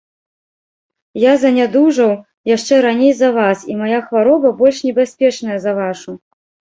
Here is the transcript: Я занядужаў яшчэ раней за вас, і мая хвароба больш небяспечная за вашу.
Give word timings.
Я 1.23 1.33
занядужаў 1.41 2.13
яшчэ 2.55 2.79
раней 2.85 3.13
за 3.17 3.29
вас, 3.35 3.57
і 3.73 3.75
мая 3.81 3.99
хвароба 4.07 4.49
больш 4.63 4.77
небяспечная 4.87 5.57
за 5.67 5.75
вашу. 5.81 6.11